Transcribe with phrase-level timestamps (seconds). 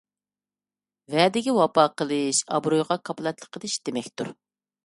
[1.15, 4.35] ۋەدىگە ۋاپا قىلىش— ئابرۇيغا كاپالەتلىك قىلىش دېمەكتۇر.